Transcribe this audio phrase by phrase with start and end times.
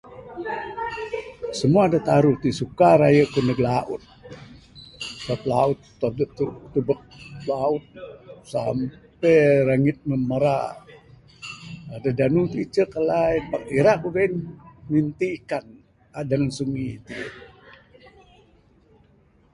[1.57, 4.01] Simua da taruh ti suka raye ku neg laut.
[5.23, 6.43] Sabab laut adeh...adeh ku
[6.73, 7.01] tubek
[7.49, 7.85] laut
[8.51, 10.63] sampey rangit mbuh marak.
[10.75, 14.33] aaa Da danu ti icek alai ne pak ira ku gain
[14.91, 15.65] minti ikan
[16.29, 17.15] den sungi ti.